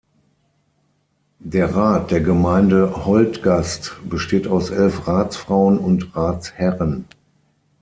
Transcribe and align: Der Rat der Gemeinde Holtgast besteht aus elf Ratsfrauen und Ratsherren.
Der 1.43 1.75
Rat 1.75 2.09
der 2.09 2.21
Gemeinde 2.21 3.05
Holtgast 3.05 3.97
besteht 4.09 4.47
aus 4.47 4.71
elf 4.71 5.07
Ratsfrauen 5.07 5.77
und 5.77 6.15
Ratsherren. 6.15 7.05